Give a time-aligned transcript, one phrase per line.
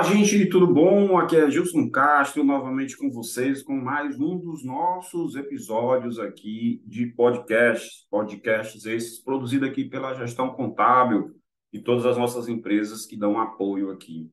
[0.00, 1.18] Olá, gente, tudo bom?
[1.18, 7.04] Aqui é Gilson Castro, novamente com vocês, com mais um dos nossos episódios aqui de
[7.08, 8.06] podcasts.
[8.10, 11.34] Podcasts esses produzidos aqui pela Gestão Contábil
[11.70, 14.30] e todas as nossas empresas que dão apoio aqui.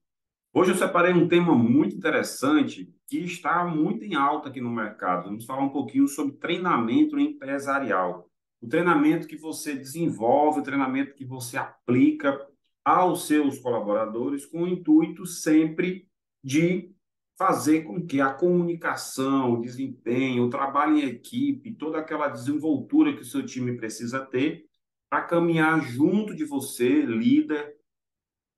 [0.54, 5.26] Hoje eu separei um tema muito interessante que está muito em alta aqui no mercado.
[5.26, 8.26] Vamos falar um pouquinho sobre treinamento empresarial.
[8.62, 12.40] O treinamento que você desenvolve, o treinamento que você aplica
[12.88, 16.08] aos seus colaboradores com o intuito sempre
[16.42, 16.96] de
[17.38, 23.24] fazer com que a comunicação, o desempenho, o trabalho em equipe, toda aquela desenvoltura que
[23.24, 24.66] o seu time precisa ter
[25.10, 27.76] para caminhar junto de você, líder,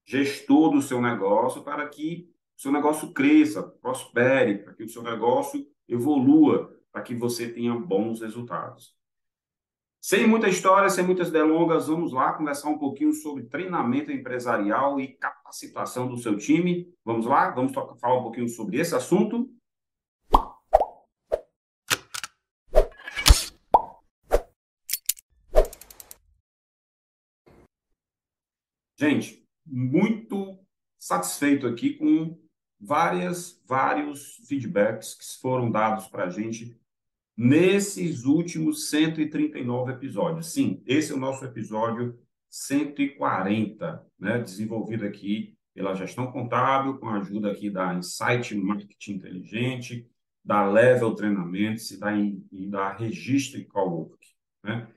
[0.05, 5.01] gestor do seu negócio, para que o seu negócio cresça, prospere, para que o seu
[5.01, 8.95] negócio evolua, para que você tenha bons resultados.
[10.02, 15.10] Sem muita história, sem muitas delongas, vamos lá conversar um pouquinho sobre treinamento empresarial e
[15.10, 16.90] capacitação do seu time.
[17.04, 17.51] Vamos lá?
[17.51, 19.49] Vamos falar um pouquinho sobre esse assunto.
[28.98, 30.57] Gente, muito
[30.98, 32.38] satisfeito aqui com
[32.79, 36.79] várias, vários feedbacks que foram dados para a gente
[37.40, 40.51] nesses últimos 139 episódios.
[40.51, 47.20] Sim, esse é o nosso episódio 140, né, desenvolvido aqui pela gestão contábil, com a
[47.20, 50.05] ajuda aqui da Insight Marketing Inteligente,
[50.43, 54.17] da Level Treinamentos e da, e da Registre Cowork.
[54.62, 54.90] Né?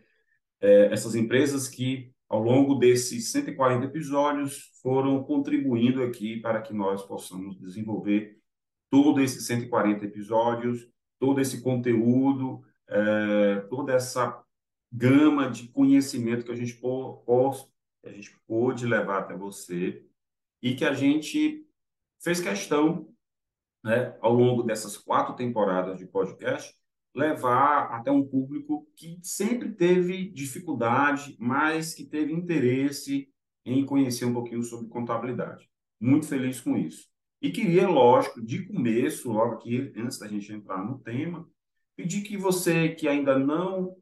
[0.61, 7.05] É, essas empresas que, ao longo desses 140 episódios, foram contribuindo aqui para que nós
[7.05, 8.37] possamos desenvolver
[8.91, 10.91] todos esses 140 episódios
[11.23, 14.43] todo esse conteúdo, é, toda essa
[14.91, 16.81] gama de conhecimento que a gente,
[18.05, 20.05] a gente pôde levar até você
[20.61, 21.65] e que a gente
[22.21, 23.09] fez questão,
[23.85, 26.77] né, ao longo dessas quatro temporadas de podcast,
[27.15, 33.33] levar até um público que sempre teve dificuldade, mas que teve interesse
[33.65, 35.71] em conhecer um pouquinho sobre contabilidade.
[36.01, 37.12] Muito feliz com isso.
[37.43, 41.45] E queria, lógico, de começo, logo aqui, antes da gente entrar no tema,
[41.97, 43.97] pedir que você que ainda não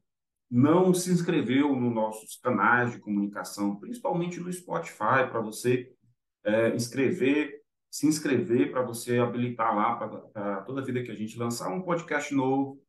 [0.50, 5.92] não se inscreveu nos nossos canais de comunicação, principalmente no Spotify, para você
[6.42, 11.68] é, inscrever, se inscrever, para você habilitar lá, para toda vida que a gente lançar
[11.68, 12.82] um podcast novo,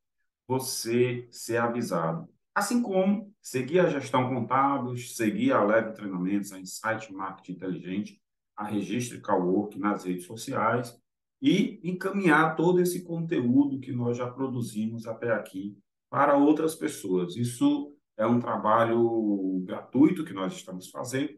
[0.47, 2.27] você ser avisado.
[2.53, 8.21] Assim como seguir a gestão contábil, seguir a Leve Treinamentos, a Insight Marketing Inteligente,
[8.61, 10.95] a Registre Cowork nas redes sociais
[11.41, 15.75] e encaminhar todo esse conteúdo que nós já produzimos até aqui
[16.11, 17.35] para outras pessoas.
[17.35, 21.33] Isso é um trabalho gratuito que nós estamos fazendo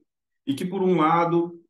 [0.45, 1.63] e que, por um lado,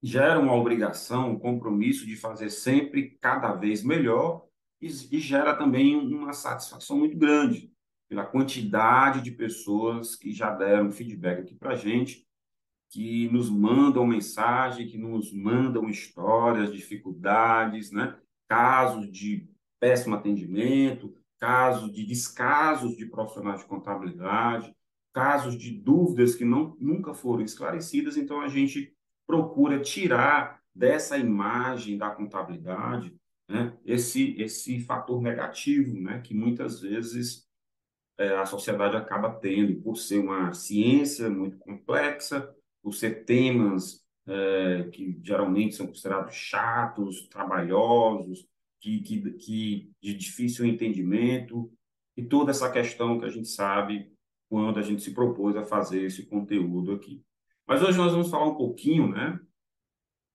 [0.00, 4.44] gera uma obrigação, um compromisso de fazer sempre cada vez melhor
[4.80, 7.72] e, e gera também uma satisfação muito grande
[8.08, 12.25] pela quantidade de pessoas que já deram feedback aqui para a gente
[12.90, 18.16] que nos mandam mensagem, que nos mandam histórias, dificuldades, né?
[18.48, 19.48] casos de
[19.80, 24.74] péssimo atendimento, casos de descasos de profissionais de contabilidade,
[25.12, 28.16] casos de dúvidas que não, nunca foram esclarecidas.
[28.16, 28.94] Então, a gente
[29.26, 33.14] procura tirar dessa imagem da contabilidade
[33.48, 37.46] né, esse, esse fator negativo né, que muitas vezes
[38.18, 42.54] é, a sociedade acaba tendo, por ser uma ciência muito complexa,
[42.86, 48.46] por ser temas é, que geralmente são considerados chatos, trabalhosos,
[48.80, 51.68] que, que, que de difícil entendimento,
[52.16, 54.08] e toda essa questão que a gente sabe
[54.48, 57.24] quando a gente se propôs a fazer esse conteúdo aqui.
[57.66, 59.40] Mas hoje nós vamos falar um pouquinho, né,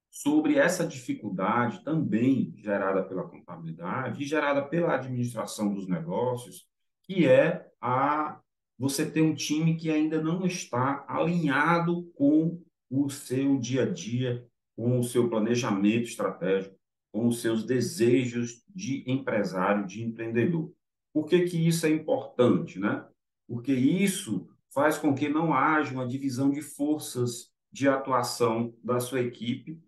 [0.10, 6.68] sobre essa dificuldade também gerada pela contabilidade e gerada pela administração dos negócios,
[7.04, 8.42] que é a
[8.82, 12.60] você ter um time que ainda não está alinhado com
[12.90, 14.44] o seu dia a dia,
[14.76, 16.76] com o seu planejamento estratégico,
[17.14, 20.74] com os seus desejos de empresário, de empreendedor.
[21.14, 22.80] Por que, que isso é importante?
[22.80, 23.06] Né?
[23.48, 29.22] Porque isso faz com que não haja uma divisão de forças de atuação da sua
[29.22, 29.80] equipe,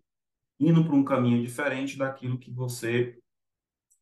[0.60, 3.18] indo para um caminho diferente daquilo que você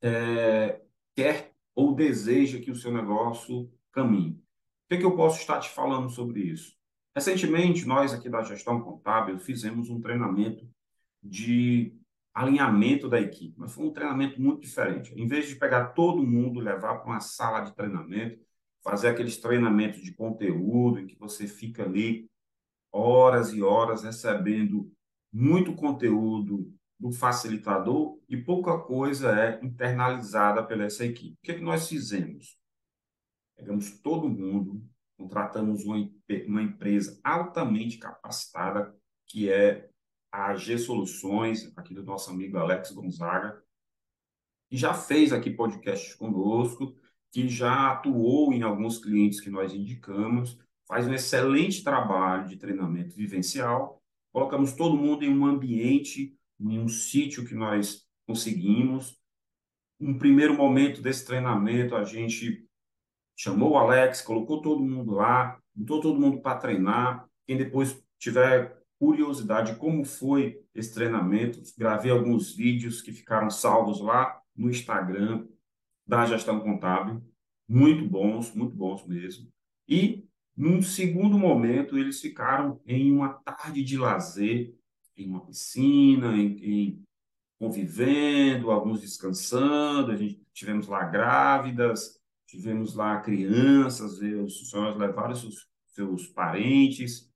[0.03, 0.83] é,
[1.17, 4.43] quer ou deseja que o seu negócio caminhe
[4.93, 6.75] que, que eu posso estar te falando sobre isso?
[7.15, 10.69] Recentemente, nós aqui da gestão contábil fizemos um treinamento
[11.23, 11.95] de
[12.35, 15.13] alinhamento da equipe, mas foi um treinamento muito diferente.
[15.15, 18.41] Em vez de pegar todo mundo, levar para uma sala de treinamento,
[18.83, 22.29] fazer aqueles treinamentos de conteúdo em que você fica ali
[22.91, 24.91] horas e horas recebendo
[25.33, 31.33] muito conteúdo do facilitador e pouca coisa é internalizada pela essa equipe.
[31.33, 32.62] O que, é que nós fizemos?
[33.63, 34.85] Pegamos todo mundo,
[35.17, 35.97] contratamos uma,
[36.49, 38.93] uma empresa altamente capacitada,
[39.25, 39.89] que é
[40.33, 43.63] a AG Soluções, aqui do nosso amigo Alex Gonzaga,
[44.69, 46.97] que já fez aqui podcast conosco,
[47.31, 53.15] que já atuou em alguns clientes que nós indicamos, faz um excelente trabalho de treinamento
[53.15, 54.03] vivencial.
[54.33, 59.17] Colocamos todo mundo em um ambiente em um sítio que nós conseguimos.
[60.01, 62.69] Um primeiro momento desse treinamento, a gente
[63.43, 67.29] chamou o Alex, colocou todo mundo lá, botou todo mundo para treinar.
[67.45, 74.01] Quem depois tiver curiosidade de como foi esse treinamento, gravei alguns vídeos que ficaram salvos
[74.01, 75.45] lá no Instagram
[76.07, 77.21] da gestão contábil,
[77.69, 79.51] muito bons, muito bons mesmo.
[79.89, 80.25] E
[80.57, 84.73] num segundo momento, eles ficaram em uma tarde de lazer
[85.17, 87.03] em uma piscina, em, em
[87.59, 92.22] convivendo, alguns descansando, a gente tivemos lá grávidas,
[92.53, 97.33] tivemos lá crianças, os funcionários levaram seus, seus parentes,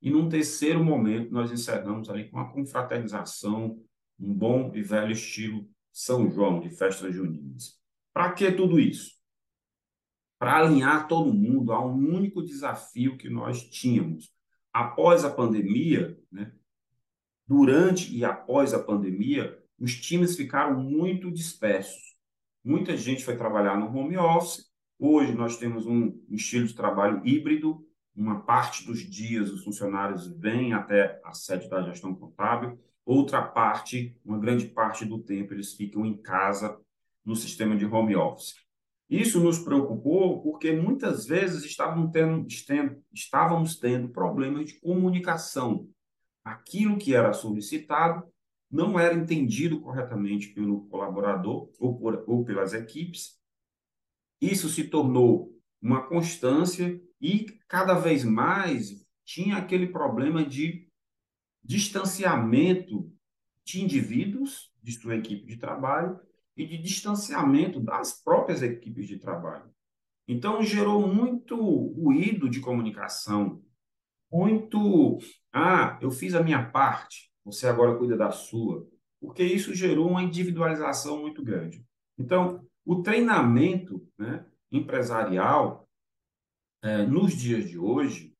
[0.00, 3.82] e num terceiro momento nós encerramos ali com uma confraternização,
[4.18, 7.76] um bom e velho estilo São João, de festas juninas.
[8.12, 9.10] Para que tudo isso?
[10.38, 14.32] Para alinhar todo mundo a um único desafio que nós tínhamos.
[14.72, 16.52] Após a pandemia, né,
[17.48, 22.11] durante e após a pandemia, os times ficaram muito dispersos.
[22.64, 24.70] Muita gente foi trabalhar no home office.
[24.96, 27.84] Hoje nós temos um estilo de trabalho híbrido.
[28.14, 34.16] Uma parte dos dias os funcionários vêm até a sede da gestão contábil, outra parte,
[34.24, 36.78] uma grande parte do tempo, eles ficam em casa
[37.24, 38.54] no sistema de home office.
[39.08, 42.46] Isso nos preocupou porque muitas vezes estávamos tendo,
[43.12, 45.88] estávamos tendo problemas de comunicação
[46.44, 48.24] aquilo que era solicitado
[48.72, 53.38] não era entendido corretamente pelo colaborador ou, por, ou pelas equipes.
[54.40, 60.88] Isso se tornou uma constância e cada vez mais tinha aquele problema de
[61.62, 63.12] distanciamento
[63.64, 66.18] de indivíduos de sua equipe de trabalho
[66.56, 69.70] e de distanciamento das próprias equipes de trabalho.
[70.26, 73.62] Então, gerou muito ruído de comunicação,
[74.30, 75.18] muito,
[75.52, 78.86] ah, eu fiz a minha parte, você agora cuida da sua,
[79.20, 81.84] porque isso gerou uma individualização muito grande.
[82.18, 85.88] Então, o treinamento né, empresarial,
[86.82, 88.34] é, nos dias de hoje,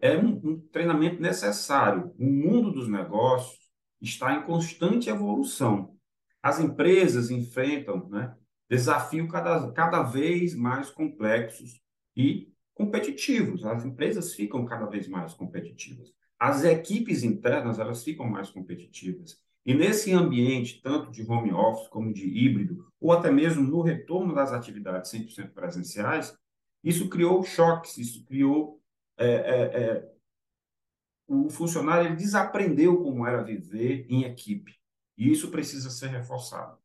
[0.00, 2.14] é, é um, um treinamento necessário.
[2.18, 3.70] O mundo dos negócios
[4.00, 5.96] está em constante evolução.
[6.42, 8.34] As empresas enfrentam né,
[8.68, 11.80] desafios cada, cada vez mais complexos
[12.16, 13.64] e competitivos.
[13.64, 16.12] As empresas ficam cada vez mais competitivas.
[16.44, 19.40] As equipes internas, elas ficam mais competitivas.
[19.64, 24.34] E nesse ambiente, tanto de home office como de híbrido, ou até mesmo no retorno
[24.34, 26.36] das atividades 100% presenciais,
[26.82, 28.82] isso criou choques, isso criou...
[29.16, 30.12] É, é, é,
[31.28, 34.74] o funcionário ele desaprendeu como era viver em equipe.
[35.16, 36.76] E isso precisa ser reforçado.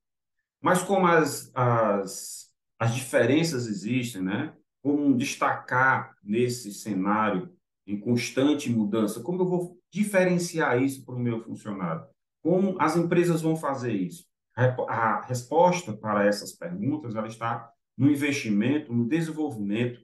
[0.61, 4.55] Mas como as, as, as diferenças existem, né?
[4.83, 7.56] como destacar nesse cenário
[7.87, 9.21] em constante mudança?
[9.21, 12.05] Como eu vou diferenciar isso para o meu funcionário?
[12.43, 14.25] Como as empresas vão fazer isso?
[14.55, 20.01] A resposta para essas perguntas ela está no investimento, no desenvolvimento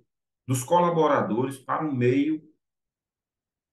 [0.47, 2.41] dos colaboradores para um meio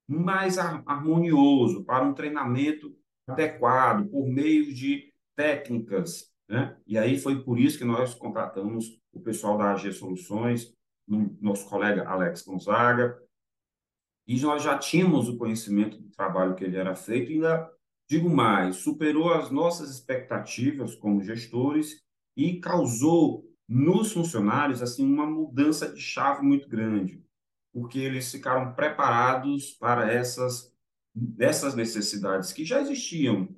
[0.08, 2.96] mais harmonioso, para um treinamento
[3.28, 6.30] adequado, por meio de técnicas.
[6.48, 6.76] Né?
[6.86, 10.74] E aí foi por isso que nós contratamos o pessoal da AG Soluções,
[11.06, 13.16] no nosso colega Alex Gonzaga,
[14.30, 17.68] e nós já tínhamos o conhecimento do trabalho que ele era feito, e ainda
[18.08, 22.00] digo mais, superou as nossas expectativas como gestores
[22.36, 27.20] e causou nos funcionários assim uma mudança de chave muito grande,
[27.72, 30.72] porque eles ficaram preparados para essas
[31.40, 33.48] essas necessidades que já existiam,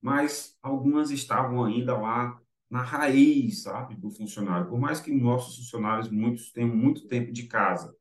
[0.00, 4.68] mas algumas estavam ainda lá na raiz, sabe, do funcionário.
[4.68, 7.92] Por mais que nossos funcionários, muitos, tenham muito tempo de casa.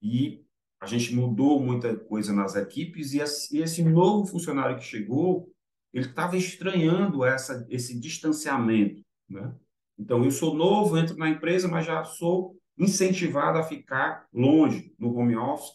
[0.00, 0.44] E
[0.82, 5.48] a gente mudou muita coisa nas equipes e esse novo funcionário que chegou,
[5.94, 9.54] ele estava estranhando essa, esse distanciamento, né?
[9.96, 15.16] Então, eu sou novo, entro na empresa, mas já sou incentivado a ficar longe no
[15.16, 15.70] home office.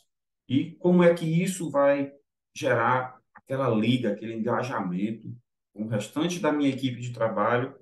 [0.50, 2.12] E como é que isso vai
[2.54, 5.34] gerar aquela liga, aquele engajamento
[5.74, 7.74] com o restante da minha equipe de trabalho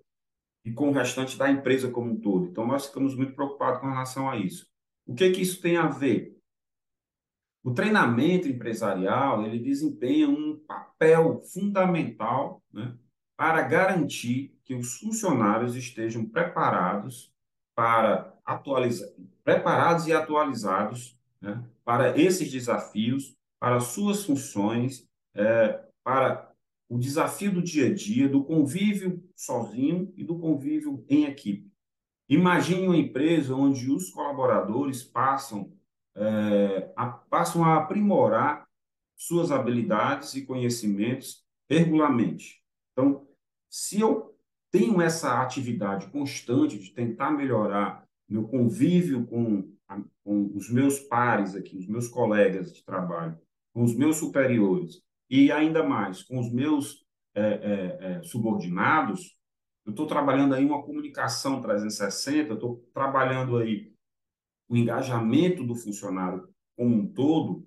[0.63, 2.46] e com o restante da empresa como um todo.
[2.46, 4.67] Então, nós ficamos muito preocupados com relação a isso.
[5.08, 6.35] O que, que isso tem a ver?
[7.65, 12.95] O treinamento empresarial ele desempenha um papel fundamental né,
[13.36, 17.34] para garantir que os funcionários estejam preparados
[17.75, 19.10] para atualizar,
[19.43, 26.53] preparados e atualizados né, para esses desafios, para suas funções, é, para
[26.88, 31.74] o desafio do dia a dia, do convívio sozinho e do convívio em equipe.
[32.29, 35.74] Imagine uma empresa onde os colaboradores passam,
[36.15, 38.67] é, a, passam a aprimorar
[39.15, 42.62] suas habilidades e conhecimentos regularmente.
[42.91, 43.27] Então,
[43.69, 44.36] se eu
[44.72, 51.55] tenho essa atividade constante de tentar melhorar meu convívio com, a, com os meus pares
[51.55, 53.38] aqui, os meus colegas de trabalho,
[53.74, 59.36] com os meus superiores, e ainda mais com os meus é, é, é subordinados,
[59.86, 63.95] eu estou trabalhando aí uma comunicação 360, eu estou trabalhando aí
[64.67, 67.65] o engajamento do funcionário como um todo,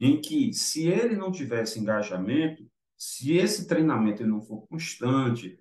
[0.00, 5.58] em que se ele não tivesse engajamento, se esse treinamento ele não for constante,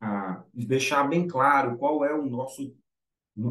[0.00, 2.74] a, deixar bem claro qual é o nosso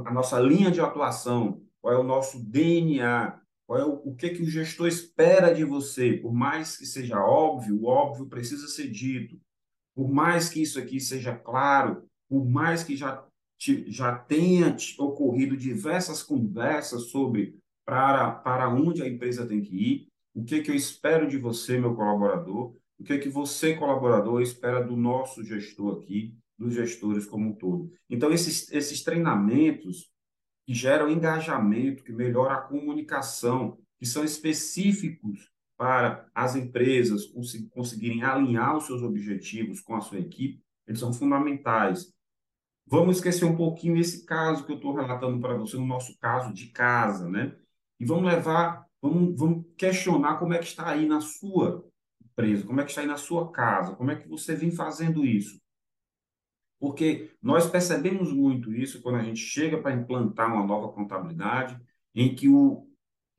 [0.06, 4.30] a nossa linha de atuação, qual é o nosso DNA, qual é o, o que,
[4.30, 6.14] que o gestor espera de você?
[6.14, 9.40] Por mais que seja óbvio, o óbvio precisa ser dito.
[9.96, 13.26] Por mais que isso aqui seja claro, por mais que já,
[13.88, 20.44] já tenha ocorrido diversas conversas sobre para, para onde a empresa tem que ir, o
[20.44, 24.96] que, que eu espero de você, meu colaborador, o que, que você, colaborador, espera do
[24.96, 27.90] nosso gestor aqui, dos gestores como um todo.
[28.10, 30.12] Então, esses, esses treinamentos,
[30.66, 37.26] que geram engajamento, que melhoram a comunicação, que são específicos para as empresas
[37.72, 42.14] conseguirem alinhar os seus objetivos com a sua equipe, eles são fundamentais.
[42.92, 46.54] Vamos esquecer um pouquinho esse caso que eu estou relatando para você, no nosso caso
[46.54, 47.56] de casa, né?
[47.98, 51.88] E vamos levar, vamos, vamos questionar como é que está aí na sua
[52.22, 55.26] empresa, como é que está aí na sua casa, como é que você vem fazendo
[55.26, 55.58] isso.
[56.82, 61.80] Porque nós percebemos muito isso quando a gente chega para implantar uma nova contabilidade,
[62.14, 62.90] em que o,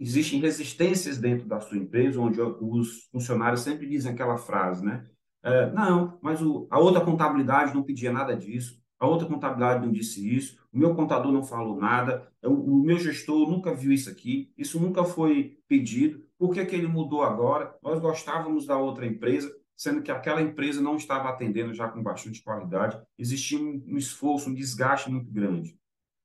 [0.01, 5.07] existem resistências dentro da sua empresa, onde os funcionários sempre dizem aquela frase, né?
[5.43, 9.93] É, não, mas o, a outra contabilidade não pedia nada disso, a outra contabilidade não
[9.93, 14.53] disse isso, o meu contador não falou nada, o, meu gestor nunca viu isso aqui,
[14.57, 17.77] isso nunca foi pedido, por que, que ele mudou agora?
[17.83, 22.45] Nós gostávamos da outra empresa, sendo que aquela empresa não estava atendendo já com bastante
[22.45, 25.77] qualidade, existia um esforço, um desgaste muito grande.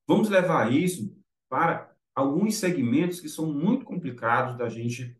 [0.07, 1.11] Vamos levar isso
[1.49, 5.17] para alguns segmentos que são muito complicados da gente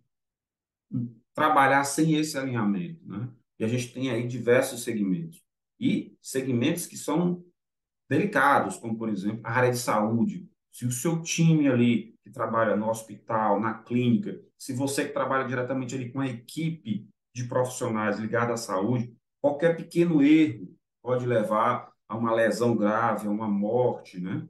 [1.34, 3.28] trabalhar sem esse alinhamento, né?
[3.58, 5.44] E a gente tem aí diversos segmentos.
[5.80, 7.44] E segmentos que são
[8.10, 10.50] delicados, como, por exemplo, a área de saúde.
[10.72, 15.48] Se o seu time ali, que trabalha no hospital, na clínica, se você que trabalha
[15.48, 21.92] diretamente ali com a equipe de profissionais ligados à saúde, qualquer pequeno erro pode levar
[22.08, 24.48] a uma lesão grave, a uma morte, né?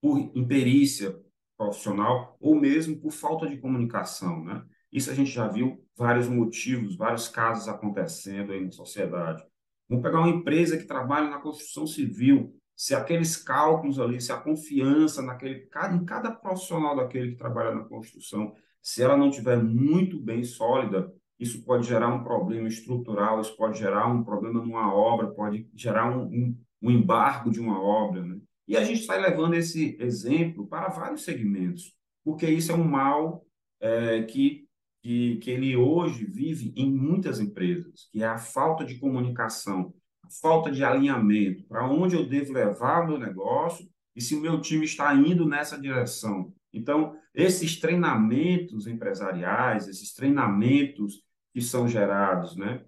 [0.00, 1.18] Por imperícia
[1.56, 4.64] profissional ou mesmo por falta de comunicação, né?
[4.92, 9.44] Isso a gente já viu vários motivos, vários casos acontecendo aí na sociedade.
[9.88, 14.36] Vamos pegar uma empresa que trabalha na construção civil, se aqueles cálculos ali, se a
[14.36, 18.52] confiança naquele, em cada profissional daquele que trabalha na construção,
[18.82, 23.78] se ela não tiver muito bem sólida, isso pode gerar um problema estrutural, isso pode
[23.78, 28.22] gerar um problema numa obra, pode gerar um, um, um embargo de uma obra.
[28.22, 28.38] Né?
[28.68, 33.44] E a gente está levando esse exemplo para vários segmentos, porque isso é um mal
[33.80, 34.65] é, que,
[35.06, 40.28] que, que ele hoje vive em muitas empresas, que é a falta de comunicação, a
[40.28, 44.60] falta de alinhamento, para onde eu devo levar o meu negócio e se o meu
[44.60, 46.52] time está indo nessa direção.
[46.72, 51.22] Então, esses treinamentos empresariais, esses treinamentos
[51.54, 52.84] que são gerados né,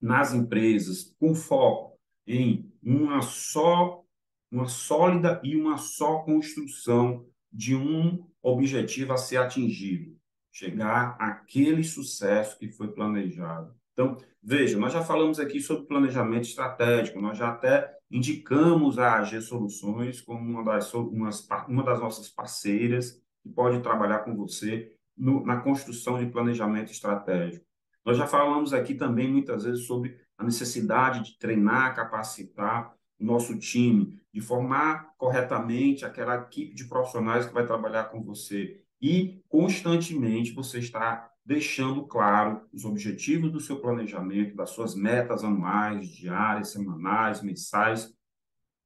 [0.00, 4.02] nas empresas com foco em uma só,
[4.50, 10.17] uma sólida e uma só construção de um objetivo a ser atingido,
[10.58, 13.72] chegar àquele sucesso que foi planejado.
[13.92, 19.40] Então, veja, nós já falamos aqui sobre planejamento estratégico, nós já até indicamos a AG
[19.40, 25.60] Soluções como uma das, uma das nossas parceiras que pode trabalhar com você no, na
[25.60, 27.64] construção de planejamento estratégico.
[28.04, 33.56] Nós já falamos aqui também muitas vezes sobre a necessidade de treinar, capacitar o nosso
[33.58, 38.80] time, de formar corretamente aquela equipe de profissionais que vai trabalhar com você.
[39.00, 46.08] E constantemente você está deixando claro os objetivos do seu planejamento, das suas metas anuais,
[46.08, 48.12] diárias, semanais, mensais,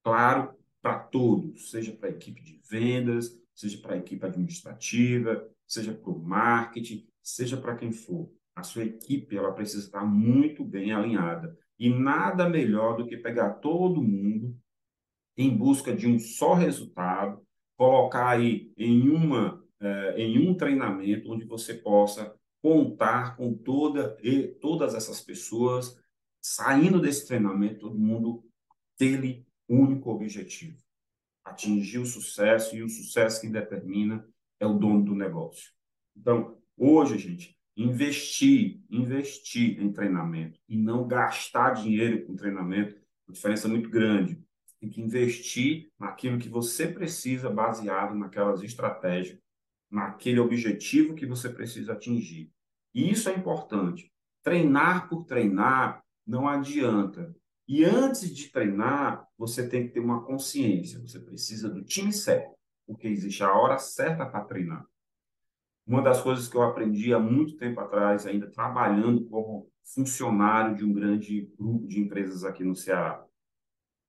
[0.04, 5.94] claro para todos, seja para a equipe de vendas, seja para a equipe administrativa, seja
[5.94, 8.30] para o marketing, seja para quem for.
[8.54, 11.56] A sua equipe ela precisa estar muito bem alinhada.
[11.78, 14.56] E nada melhor do que pegar todo mundo
[15.36, 17.42] em busca de um só resultado,
[17.76, 24.46] colocar aí em, uma, eh, em um treinamento onde você possa contar com toda e
[24.46, 26.00] todas essas pessoas
[26.42, 28.44] saindo desse treinamento, todo mundo
[28.96, 30.76] teve único objetivo:
[31.44, 34.26] atingir o sucesso, e o sucesso que determina
[34.58, 35.70] é o dono do negócio.
[36.16, 42.94] Então, hoje, gente, investir, investir em treinamento e não gastar dinheiro com treinamento,
[43.26, 44.42] uma diferença muito grande.
[44.80, 49.38] Tem que investir naquilo que você precisa, baseado naquelas estratégias,
[49.92, 52.50] naquele objetivo que você precisa atingir.
[52.94, 54.10] E isso é importante.
[54.42, 57.34] Treinar por treinar não adianta.
[57.68, 60.98] E antes de treinar, você tem que ter uma consciência.
[61.00, 62.56] Você precisa do time certo,
[62.86, 64.86] porque existe a hora certa para treinar.
[65.86, 70.84] Uma das coisas que eu aprendi há muito tempo atrás, ainda trabalhando como funcionário de
[70.84, 73.24] um grande grupo de empresas aqui no Ceará,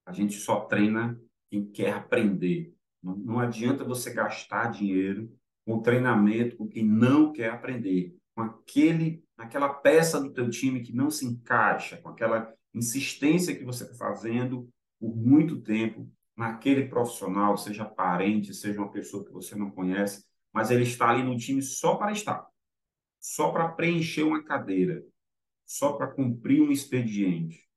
[0.06, 2.74] a gente só treina quem quer aprender.
[3.02, 5.34] Não, não adianta você gastar dinheiro
[5.66, 10.94] com treinamento com quem não quer aprender, com aquele, aquela peça do teu time que
[10.94, 17.58] não se encaixa, com aquela insistência que você está fazendo por muito tempo naquele profissional,
[17.58, 21.62] seja parente, seja uma pessoa que você não conhece, mas ele está ali no time
[21.62, 22.46] só para estar,
[23.20, 25.04] só para preencher uma cadeira,
[25.66, 27.68] só para cumprir um expediente,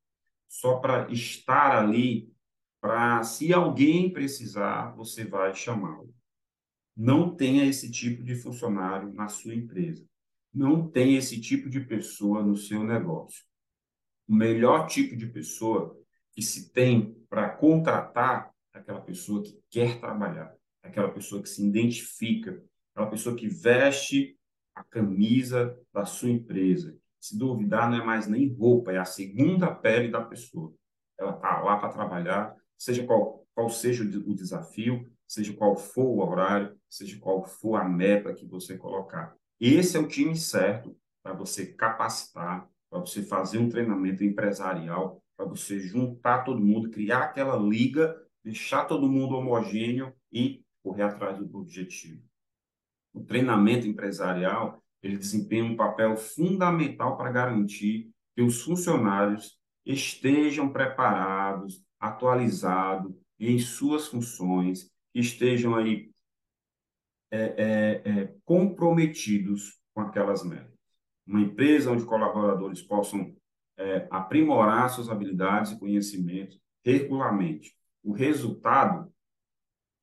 [0.48, 2.32] só para estar ali,
[2.80, 6.14] para se alguém precisar, você vai chamá-lo.
[6.96, 10.04] Não tenha esse tipo de funcionário na sua empresa.
[10.52, 13.44] Não tenha esse tipo de pessoa no seu negócio.
[14.26, 15.96] O melhor tipo de pessoa
[16.32, 22.62] que se tem para contratar aquela pessoa que quer trabalhar, aquela pessoa que se identifica,
[22.94, 24.38] aquela pessoa que veste
[24.74, 26.96] a camisa da sua empresa.
[27.20, 30.72] Se duvidar, não é mais nem roupa, é a segunda pele da pessoa.
[31.18, 36.18] Ela está lá para trabalhar, seja qual, qual seja o desafio, seja qual for o
[36.18, 39.34] horário, seja qual for a meta que você colocar.
[39.60, 45.46] Esse é o time certo para você capacitar, para você fazer um treinamento empresarial, para
[45.46, 51.58] você juntar todo mundo, criar aquela liga, deixar todo mundo homogêneo e correr atrás do
[51.58, 52.22] objetivo.
[53.12, 61.82] O treinamento empresarial ele desempenha um papel fundamental para garantir que os funcionários estejam preparados,
[61.98, 66.10] atualizados em suas funções, estejam aí
[67.30, 70.76] é, é, é, comprometidos com aquelas metas
[71.26, 73.34] uma empresa onde colaboradores possam
[73.76, 77.74] é, aprimorar suas habilidades e conhecimentos regularmente.
[78.02, 79.12] O resultado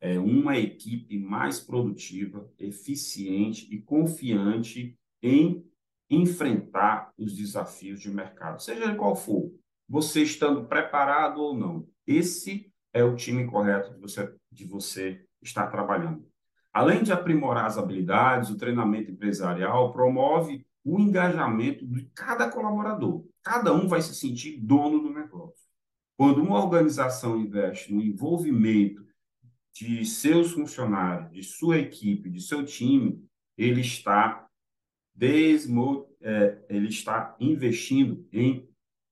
[0.02, 5.66] é uma equipe mais produtiva, eficiente e confiante em
[6.10, 9.50] enfrentar os desafios de mercado, seja qual for,
[9.88, 11.88] você estando preparado ou não.
[12.06, 16.28] Esse é o time correto de você, de você estar trabalhando.
[16.74, 23.24] Além de aprimorar as habilidades, o treinamento empresarial promove o engajamento de cada colaborador.
[23.44, 25.64] Cada um vai se sentir dono do negócio.
[26.18, 29.06] Quando uma organização investe no envolvimento
[29.72, 33.24] de seus funcionários, de sua equipe, de seu time,
[33.58, 34.48] ele está
[35.14, 38.68] desmo, é, ele está investindo em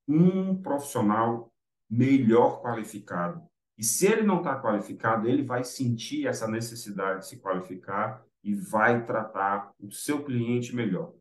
[0.08, 1.52] um profissional
[1.90, 3.42] melhor qualificado.
[3.82, 8.54] E se ele não está qualificado, ele vai sentir essa necessidade de se qualificar e
[8.54, 11.16] vai tratar o seu cliente melhor.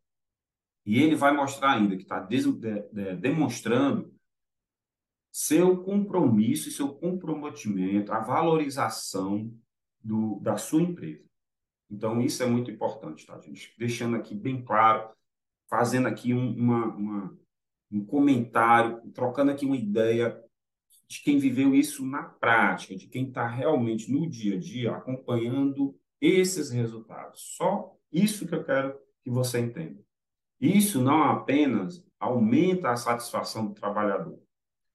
[0.85, 2.21] E ele vai mostrar ainda que está
[3.19, 4.15] demonstrando
[5.33, 9.51] seu compromisso e seu comprometimento, a valorização
[9.99, 11.25] do, da sua empresa.
[11.91, 13.75] Então, isso é muito importante, tá, gente?
[13.79, 15.11] Deixando aqui bem claro,
[15.67, 17.39] fazendo aqui um, uma, uma,
[17.91, 20.39] um comentário, trocando aqui uma ideia
[21.11, 25.99] de quem viveu isso na prática, de quem está realmente no dia a dia acompanhando
[26.21, 27.57] esses resultados.
[27.57, 30.01] Só isso que eu quero que você entenda.
[30.61, 34.41] Isso não apenas aumenta a satisfação do trabalhador,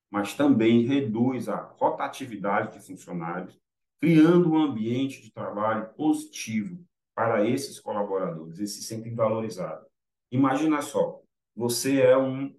[0.09, 3.59] mas também reduz a rotatividade de funcionários,
[3.99, 6.81] criando um ambiente de trabalho positivo
[7.13, 9.85] para esses colaboradores, eles se sentem valorizados.
[10.31, 11.21] Imagina só,
[11.53, 12.55] você é um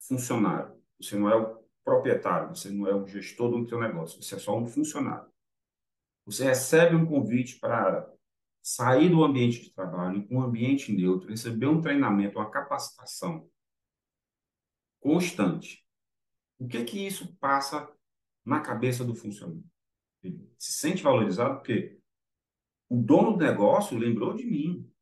[0.00, 4.34] funcionário, você não é o proprietário, você não é o gestor do seu negócio, você
[4.34, 5.30] é só um funcionário.
[6.26, 8.12] Você recebe um convite para
[8.60, 13.48] sair do ambiente de trabalho, um ambiente neutro, receber um treinamento, uma capacitação
[14.98, 15.86] constante.
[16.58, 17.88] O que que isso passa
[18.44, 19.62] na cabeça do funcionário?
[20.24, 22.00] Ele se sente valorizado porque
[22.88, 24.92] o dono do negócio lembrou de mim.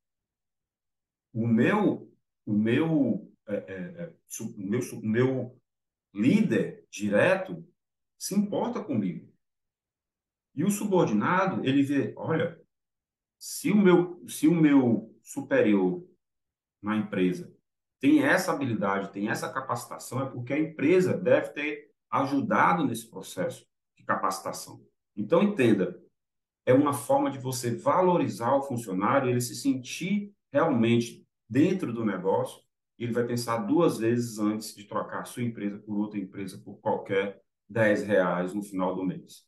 [1.33, 2.13] O meu,
[2.45, 5.64] o meu, é, é, é o meu, o meu
[6.15, 7.67] líder direto
[8.17, 9.31] se importa comigo.
[10.55, 12.61] E o subordinado, ele vê, olha,
[13.39, 16.07] se o meu, se o meu superior
[16.81, 17.53] na empresa
[17.99, 23.67] tem essa habilidade, tem essa capacitação, é porque a empresa deve ter ajudado nesse processo
[23.97, 24.87] de capacitação.
[25.17, 26.01] Então, entenda,
[26.67, 32.63] é uma forma de você valorizar o funcionário, ele se sentir realmente dentro do negócio,
[32.99, 37.43] ele vai pensar duas vezes antes de trocar sua empresa por outra empresa por qualquer
[37.69, 39.45] 10 reais no final do mês.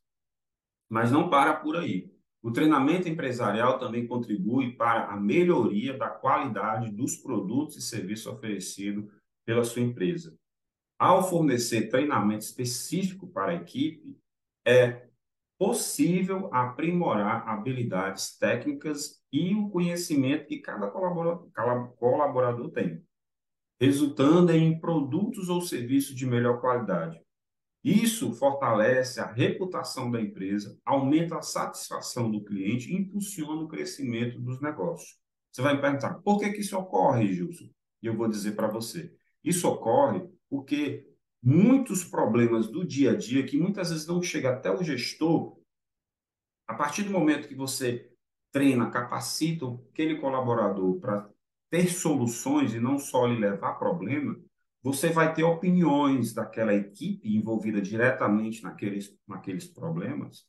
[0.88, 2.10] Mas não para por aí.
[2.42, 9.10] O treinamento empresarial também contribui para a melhoria da qualidade dos produtos e serviços oferecidos
[9.44, 10.36] pela sua empresa.
[10.98, 14.16] Ao fornecer treinamento específico para a equipe,
[14.64, 15.06] é
[15.58, 23.05] possível aprimorar habilidades técnicas e o conhecimento que cada colaborador tem,
[23.80, 27.20] resultando em produtos ou serviços de melhor qualidade.
[27.84, 34.40] Isso fortalece a reputação da empresa, aumenta a satisfação do cliente e impulsiona o crescimento
[34.40, 35.16] dos negócios.
[35.52, 37.70] Você vai me perguntar, por que, que isso ocorre, Gilson?
[38.02, 39.14] E eu vou dizer para você.
[39.44, 41.08] Isso ocorre porque
[41.42, 45.56] muitos problemas do dia a dia, que muitas vezes não chega até o gestor,
[46.66, 48.10] a partir do momento que você
[48.50, 51.30] treina, capacita aquele colaborador para
[51.70, 54.38] ter soluções e não só lhe levar problema,
[54.82, 60.46] você vai ter opiniões daquela equipe envolvida diretamente naqueles, naqueles problemas,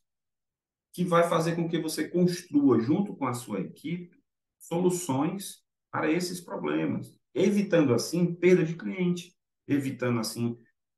[0.92, 4.16] que vai fazer com que você construa, junto com a sua equipe,
[4.58, 9.34] soluções para esses problemas, evitando assim perda de cliente,
[9.66, 10.56] evitando assim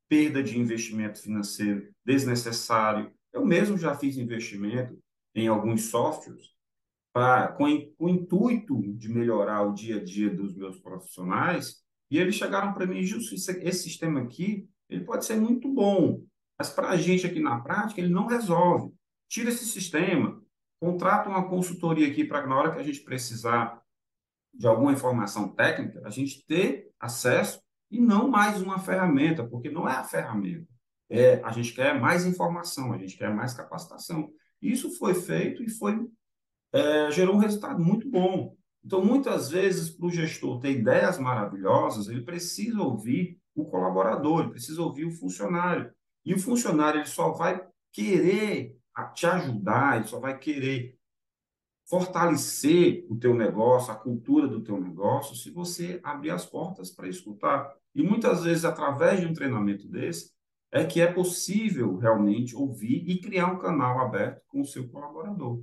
[0.09, 3.13] perda de investimento financeiro desnecessário.
[3.33, 4.99] Eu mesmo já fiz investimento
[5.35, 6.51] em alguns softwares
[7.13, 7.65] pra, com,
[7.99, 11.77] o intuito de melhorar o dia a dia dos meus profissionais,
[12.11, 16.23] e eles chegaram para mim esse, esse sistema aqui, ele pode ser muito bom,
[16.59, 18.93] mas para a gente aqui na prática, ele não resolve.
[19.29, 20.43] Tira esse sistema,
[20.81, 23.81] contrata uma consultoria aqui para na hora que a gente precisar
[24.53, 29.89] de alguma informação técnica, a gente ter acesso e não mais uma ferramenta, porque não
[29.89, 30.67] é a ferramenta.
[31.09, 34.31] É, a gente quer mais informação, a gente quer mais capacitação.
[34.63, 35.99] Isso foi feito e foi
[36.73, 38.57] é, gerou um resultado muito bom.
[38.85, 44.51] Então, muitas vezes, para o gestor ter ideias maravilhosas, ele precisa ouvir o colaborador, ele
[44.51, 45.93] precisa ouvir o funcionário.
[46.25, 47.61] E o funcionário ele só vai
[47.93, 48.77] querer
[49.15, 50.97] te ajudar, ele só vai querer
[51.89, 57.09] fortalecer o teu negócio, a cultura do teu negócio, se você abrir as portas para
[57.09, 57.75] escutar.
[57.95, 60.31] E muitas vezes, através de um treinamento desse,
[60.71, 65.61] é que é possível realmente ouvir e criar um canal aberto com o seu colaborador.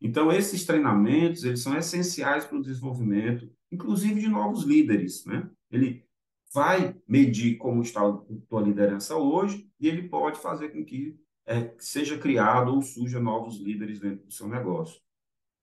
[0.00, 5.48] Então, esses treinamentos, eles são essenciais para o desenvolvimento, inclusive de novos líderes, né?
[5.70, 6.04] Ele
[6.52, 11.74] vai medir como está a tua liderança hoje e ele pode fazer com que é,
[11.78, 15.00] seja criado ou surja novos líderes dentro do seu negócio.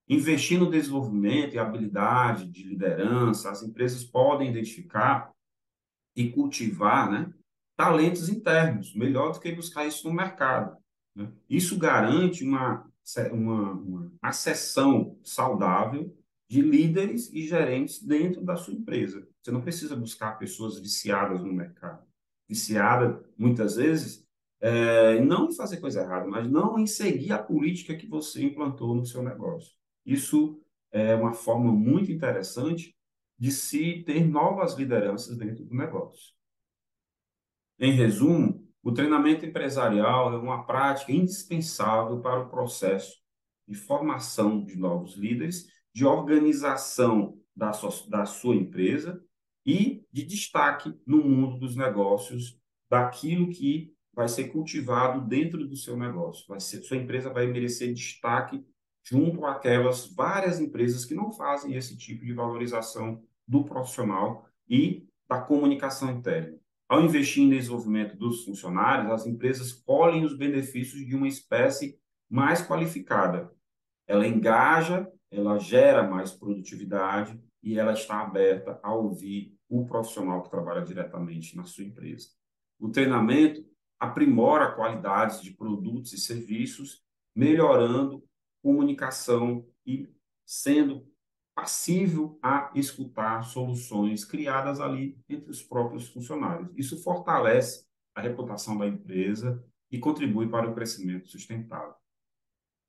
[0.08, 5.32] Investir no desenvolvimento e habilidade de liderança, as empresas podem identificar
[6.16, 7.34] e cultivar né,
[7.78, 10.78] talentos internos, melhor do que buscar isso no mercado.
[11.16, 11.32] Né?
[11.50, 12.91] Isso garante uma,
[13.32, 16.16] uma, uma acessão saudável
[16.48, 19.26] de líderes e gerentes dentro da sua empresa.
[19.42, 22.06] Você não precisa buscar pessoas viciadas no mercado.
[22.48, 24.28] Viciada, muitas vezes,
[24.60, 28.94] é, não em fazer coisa errada, mas não em seguir a política que você implantou
[28.94, 29.72] no seu negócio.
[30.06, 32.96] Isso é uma forma muito interessante
[33.40, 36.34] de se ter novas lideranças dentro do negócio.
[37.80, 43.16] Em resumo, o treinamento empresarial é uma prática indispensável para o processo
[43.68, 49.24] de formação de novos líderes, de organização da sua, da sua empresa
[49.66, 55.96] e de destaque no mundo dos negócios daquilo que vai ser cultivado dentro do seu
[55.96, 56.46] negócio.
[56.48, 58.66] Vai ser, sua empresa vai merecer destaque
[59.04, 65.40] junto àquelas várias empresas que não fazem esse tipo de valorização do profissional e da
[65.40, 66.61] comunicação interna.
[66.92, 71.98] Ao investir em desenvolvimento dos funcionários, as empresas colhem os benefícios de uma espécie
[72.30, 73.50] mais qualificada.
[74.06, 80.50] Ela engaja, ela gera mais produtividade e ela está aberta a ouvir o profissional que
[80.50, 82.28] trabalha diretamente na sua empresa.
[82.78, 83.66] O treinamento
[83.98, 87.02] aprimora qualidades de produtos e serviços,
[87.34, 88.22] melhorando
[88.62, 90.10] comunicação e
[90.46, 91.10] sendo
[91.54, 96.70] passível a escutar soluções criadas ali entre os próprios funcionários.
[96.76, 97.86] Isso fortalece
[98.16, 101.94] a reputação da empresa e contribui para o crescimento sustentável.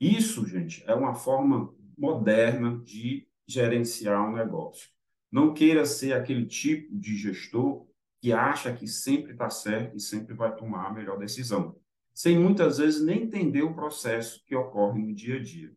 [0.00, 4.88] Isso, gente, é uma forma moderna de gerenciar um negócio.
[5.30, 7.86] Não queira ser aquele tipo de gestor
[8.20, 11.76] que acha que sempre está certo e sempre vai tomar a melhor decisão,
[12.14, 15.72] sem muitas vezes nem entender o processo que ocorre no dia a dia.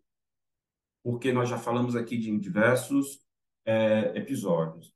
[1.06, 3.20] Porque nós já falamos aqui de diversos
[3.63, 4.91] é, episódios.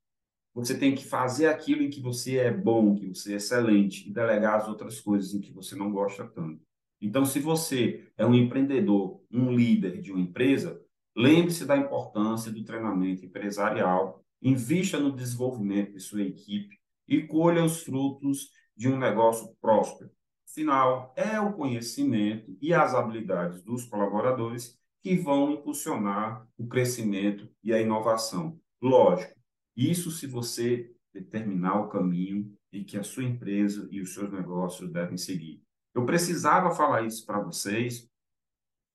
[0.56, 4.12] Você tem que fazer aquilo em que você é bom, que você é excelente, e
[4.12, 6.60] delegar as outras coisas em que você não gosta tanto.
[7.00, 10.82] Então, se você é um empreendedor, um líder de uma empresa,
[11.16, 16.76] lembre-se da importância do treinamento empresarial, invista no desenvolvimento de sua equipe
[17.08, 20.10] e colha os frutos de um negócio próspero.
[20.50, 27.74] Afinal, é o conhecimento e as habilidades dos colaboradores que vão impulsionar o crescimento e
[27.74, 28.60] a inovação.
[28.82, 29.40] Lógico,
[29.76, 34.92] isso se você determinar o caminho em que a sua empresa e os seus negócios
[34.92, 35.62] devem seguir.
[35.94, 38.08] Eu precisava falar isso para vocês,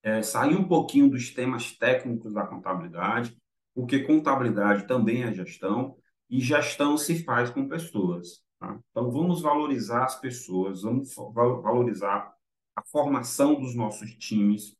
[0.01, 3.35] é, sair um pouquinho dos temas técnicos da contabilidade,
[3.73, 5.97] porque contabilidade também é gestão
[6.29, 8.43] e gestão se faz com pessoas.
[8.59, 8.79] Tá?
[8.91, 12.33] Então, vamos valorizar as pessoas, vamos valorizar
[12.75, 14.75] a formação dos nossos times,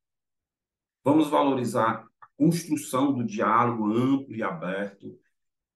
[1.06, 5.16] vamos valorizar a construção do diálogo amplo e aberto.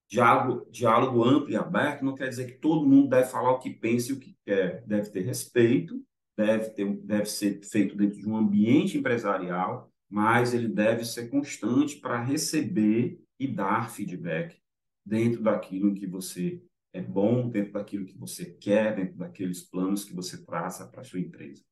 [0.09, 3.69] Diálogo, diálogo amplo e aberto não quer dizer que todo mundo deve falar o que
[3.69, 6.03] pensa e o que quer, deve ter respeito,
[6.35, 11.97] deve, ter, deve ser feito dentro de um ambiente empresarial, mas ele deve ser constante
[11.97, 14.57] para receber e dar feedback
[15.05, 16.59] dentro daquilo que você
[16.91, 21.03] é bom, dentro daquilo que você quer, dentro daqueles planos que você traça para a
[21.03, 21.63] sua empresa.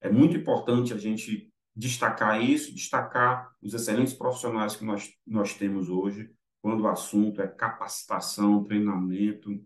[0.00, 5.90] É muito importante a gente destacar isso, destacar os excelentes profissionais que nós, nós temos
[5.90, 6.30] hoje,
[6.62, 9.62] quando o assunto é capacitação, treinamento,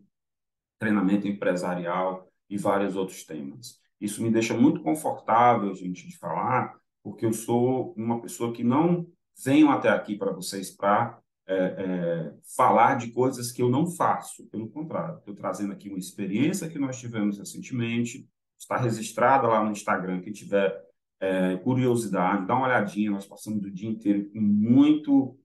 [0.79, 3.79] treinamento empresarial e vários outros temas.
[4.01, 9.07] Isso me deixa muito confortável, gente, de falar, porque eu sou uma pessoa que não
[9.45, 14.47] venho até aqui para vocês para é, é, falar de coisas que eu não faço.
[14.49, 19.71] Pelo contrário, estou trazendo aqui uma experiência que nós tivemos recentemente, está registrada lá no
[19.71, 20.21] Instagram.
[20.21, 20.90] Quem tiver
[21.21, 23.11] é, curiosidade, dá uma olhadinha.
[23.11, 25.39] Nós passamos o dia inteiro com muito,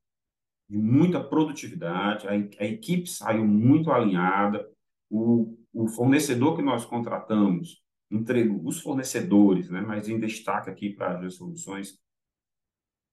[0.70, 4.68] muita produtividade, a, a equipe saiu muito alinhada,
[5.10, 11.20] o, o fornecedor que nós contratamos entregou os fornecedores, né, mas em destaque aqui para
[11.26, 12.00] as soluções,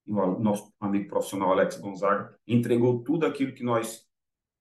[0.06, 4.06] o nosso amigo profissional Alex Gonzaga entregou tudo aquilo que nós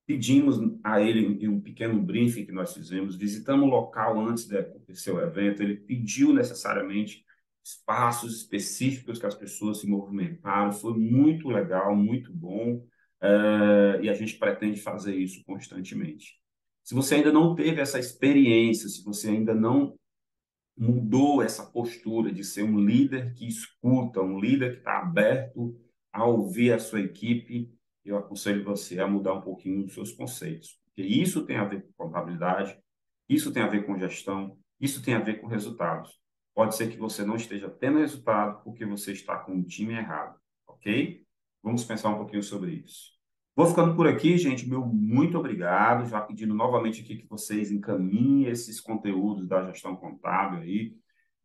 [0.06, 4.58] pedimos a ele em um pequeno briefing que nós fizemos, visitamos o local antes de
[4.58, 7.26] acontecer o evento, ele pediu necessariamente
[7.64, 12.86] espaços específicos que as pessoas se movimentaram, foi muito legal, muito bom,
[13.22, 16.40] é, e a gente pretende fazer isso constantemente.
[16.84, 19.96] Se você ainda não teve essa experiência, se você ainda não
[20.76, 25.80] mudou essa postura de ser um líder que escuta, um líder que está aberto
[26.12, 27.72] a ouvir a sua equipe,
[28.04, 30.80] eu aconselho você a mudar um pouquinho os seus conceitos.
[30.86, 32.78] Porque isso tem a ver com contabilidade,
[33.30, 36.21] isso tem a ver com gestão, isso tem a ver com resultados.
[36.54, 40.38] Pode ser que você não esteja tendo resultado porque você está com o time errado,
[40.68, 41.24] ok?
[41.64, 43.12] Vamos pensar um pouquinho sobre isso.
[43.56, 44.68] Vou ficando por aqui, gente.
[44.68, 46.08] Meu muito obrigado.
[46.08, 50.96] Já pedindo novamente aqui que vocês encaminhem esses conteúdos da gestão contábil aí,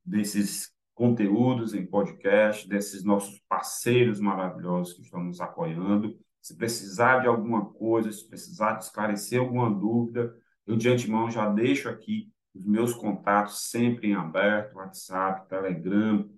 [0.04, 6.16] desses conteúdos em podcast, desses nossos parceiros maravilhosos que estão nos apoiando.
[6.40, 10.34] Se precisar de alguma coisa, se precisar de esclarecer alguma dúvida,
[10.66, 16.28] eu de antemão já deixo aqui os meus contatos sempre em aberto, WhatsApp, Telegram,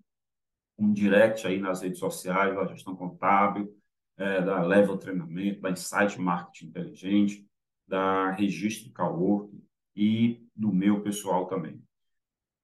[0.78, 3.74] um direct aí nas redes sociais da gestão contábil
[4.16, 7.48] é, da Level Treinamento, da Insight Marketing Inteligente,
[7.86, 9.56] da Registro Cowork
[9.96, 11.82] e do meu pessoal também.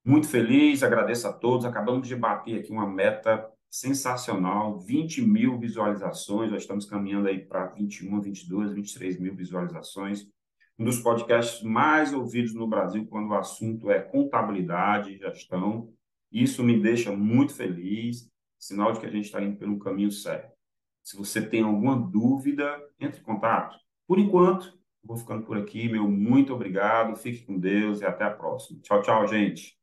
[0.04, 1.64] Muito feliz, agradeço a todos.
[1.64, 7.66] Acabamos de bater aqui uma meta sensacional, 20 mil visualizações, já estamos caminhando aí para
[7.68, 10.28] 21, 22, 23 mil visualizações.
[10.76, 15.92] Um dos podcasts mais ouvidos no Brasil quando o assunto é contabilidade e gestão.
[16.32, 20.52] Isso me deixa muito feliz, sinal de que a gente está indo pelo caminho certo.
[21.00, 23.76] Se você tem alguma dúvida, entre em contato.
[24.06, 25.88] Por enquanto, vou ficando por aqui.
[25.88, 27.14] Meu muito obrigado.
[27.14, 28.80] Fique com Deus e até a próxima.
[28.80, 29.78] Tchau, tchau, gente.